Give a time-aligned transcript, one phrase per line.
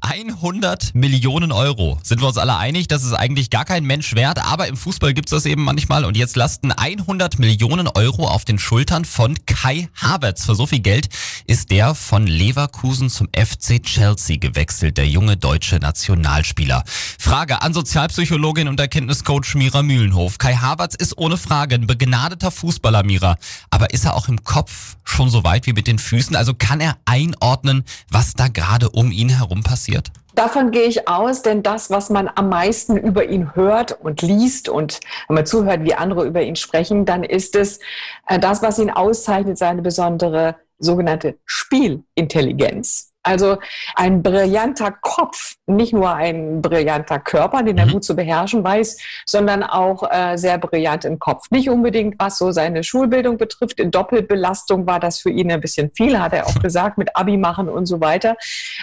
[0.00, 1.98] 100 Millionen Euro.
[2.02, 5.14] Sind wir uns alle einig, das ist eigentlich gar kein Mensch wert, aber im Fußball
[5.14, 9.88] gibt's das eben manchmal und jetzt lasten 100 Millionen Euro auf den Schultern von Kai
[9.94, 10.44] Havertz.
[10.44, 11.08] Für so viel Geld
[11.46, 16.84] ist der von Leverkusen zum FC Chelsea gewechselt, der junge deutsche Nationalspieler.
[17.18, 20.38] Frage an Sozialpsychologin und Erkenntniscoach Mira Mühlenhof.
[20.38, 23.36] Kai Havertz ist ohne Frage ein begnadeter Fußballer, Mira,
[23.70, 26.36] aber ist er auch im Kopf schon so weit wie mit den Füßen?
[26.36, 29.87] Also kann er einordnen, was da gerade um ihn herum passiert?
[30.34, 34.68] Davon gehe ich aus, denn das, was man am meisten über ihn hört und liest
[34.68, 37.80] und wenn man zuhört, wie andere über ihn sprechen, dann ist es
[38.28, 43.07] äh, das, was ihn auszeichnet, seine besondere sogenannte Spielintelligenz.
[43.22, 43.58] Also
[43.94, 47.92] ein brillanter Kopf, nicht nur ein brillanter Körper, den er mhm.
[47.92, 51.50] gut zu beherrschen weiß, sondern auch äh, sehr brillant im Kopf.
[51.50, 53.80] Nicht unbedingt, was so seine Schulbildung betrifft.
[53.80, 57.36] In Doppelbelastung war das für ihn ein bisschen viel, hat er auch gesagt, mit Abi
[57.36, 58.36] machen und so weiter.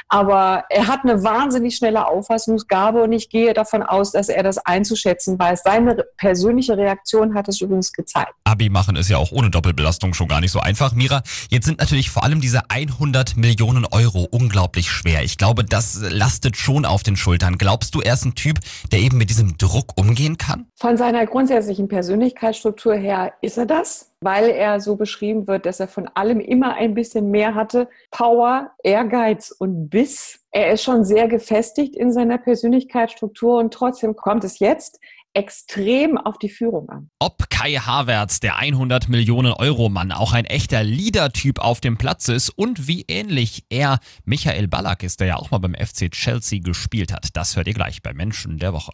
[0.09, 4.57] Aber er hat eine wahnsinnig schnelle Auffassungsgabe und ich gehe davon aus, dass er das
[4.57, 5.63] einzuschätzen weiß.
[5.63, 8.33] Seine persönliche Reaktion hat es übrigens gezeigt.
[8.47, 10.93] Abi machen ist ja auch ohne Doppelbelastung schon gar nicht so einfach.
[10.93, 15.23] Mira, jetzt sind natürlich vor allem diese 100 Millionen Euro unglaublich schwer.
[15.23, 17.57] Ich glaube, das lastet schon auf den Schultern.
[17.57, 18.59] Glaubst du, er ist ein Typ,
[18.91, 20.67] der eben mit diesem Druck umgehen kann?
[20.75, 25.87] Von seiner grundsätzlichen Persönlichkeitsstruktur her ist er das, weil er so beschrieben wird, dass er
[25.87, 27.89] von allem immer ein bisschen mehr hatte.
[28.11, 30.39] Power, Ehrgeiz und Biss.
[30.51, 34.99] Er ist schon sehr gefestigt in seiner Persönlichkeitsstruktur und trotzdem kommt es jetzt
[35.35, 37.09] extrem auf die Führung an.
[37.19, 42.27] Ob Kai Havertz, der 100 Millionen Euro Mann, auch ein echter Leader-Typ auf dem Platz
[42.29, 46.59] ist und wie ähnlich er Michael Ballack ist, der ja auch mal beim FC Chelsea
[46.59, 48.93] gespielt hat, das hört ihr gleich bei Menschen der Woche.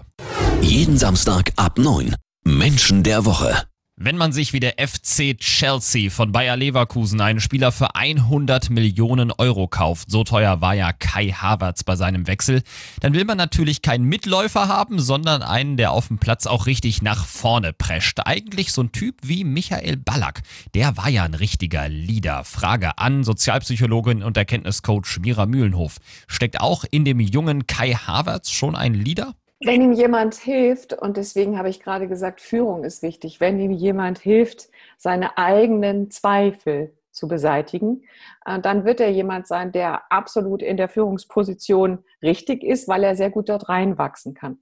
[0.62, 2.16] Jeden Samstag ab 9.
[2.44, 3.71] Menschen der Woche.
[4.04, 9.32] Wenn man sich wie der FC Chelsea von Bayer Leverkusen einen Spieler für 100 Millionen
[9.32, 12.64] Euro kauft, so teuer war ja Kai Havertz bei seinem Wechsel,
[13.02, 17.04] dann will man natürlich keinen Mitläufer haben, sondern einen, der auf dem Platz auch richtig
[17.04, 18.22] nach vorne prescht.
[18.26, 20.42] Eigentlich so ein Typ wie Michael Ballack.
[20.74, 22.44] Der war ja ein richtiger Leader.
[22.44, 25.98] Frage an Sozialpsychologin und Erkenntniscoach Mira Mühlenhof.
[26.26, 29.36] Steckt auch in dem jungen Kai Havertz schon ein Leader?
[29.64, 33.72] Wenn ihm jemand hilft, und deswegen habe ich gerade gesagt, Führung ist wichtig, wenn ihm
[33.72, 38.04] jemand hilft, seine eigenen Zweifel zu beseitigen,
[38.46, 43.16] äh, dann wird er jemand sein, der absolut in der Führungsposition richtig ist, weil er
[43.16, 44.60] sehr gut dort reinwachsen kann.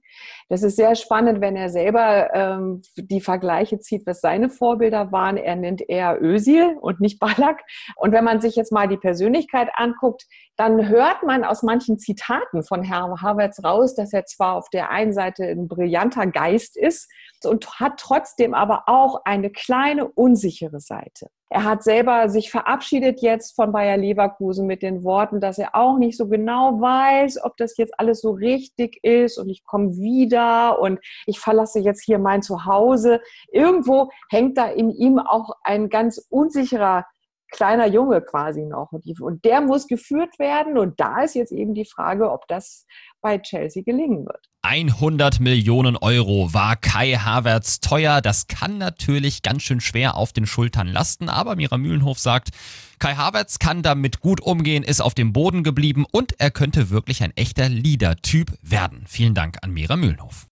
[0.48, 5.36] Das ist sehr spannend, wenn er selber ähm, die Vergleiche zieht, was seine Vorbilder waren.
[5.36, 7.62] Er nennt eher Özil und nicht Ballack.
[7.96, 12.62] Und wenn man sich jetzt mal die Persönlichkeit anguckt, dann hört man aus manchen Zitaten
[12.62, 17.10] von Herrn Havertz raus, dass er zwar auf der einen Seite ein brillanter Geist ist
[17.44, 21.28] und hat trotzdem aber auch eine kleine unsichere Seite.
[21.52, 25.98] Er hat selber sich verabschiedet jetzt von Bayer Leverkusen mit den Worten, dass er auch
[25.98, 30.78] nicht so genau weiß, ob das jetzt alles so richtig ist und ich komme wieder
[30.80, 33.20] und ich verlasse jetzt hier mein Zuhause.
[33.50, 37.04] Irgendwo hängt da in ihm auch ein ganz unsicherer
[37.50, 38.90] kleiner Junge quasi noch.
[38.92, 40.78] Und der muss geführt werden.
[40.78, 42.86] Und da ist jetzt eben die Frage, ob das
[43.20, 44.50] bei Chelsea gelingen wird.
[44.62, 48.20] 100 Millionen Euro war Kai Havertz teuer.
[48.20, 52.50] Das kann natürlich ganz schön schwer auf den Schultern lasten, aber Mira Mühlenhof sagt,
[52.98, 57.22] Kai Havertz kann damit gut umgehen, ist auf dem Boden geblieben und er könnte wirklich
[57.22, 59.04] ein echter Leader-Typ werden.
[59.08, 60.46] Vielen Dank an Mira Mühlenhof.